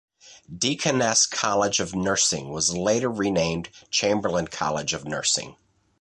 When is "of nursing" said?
1.79-2.49, 4.95-5.57